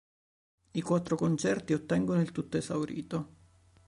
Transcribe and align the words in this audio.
I 0.71 0.81
quattro 0.81 1.15
concerti 1.15 1.73
ottengono 1.73 2.21
il 2.21 2.31
"tutto 2.31 2.57
esaurito". 2.57 3.35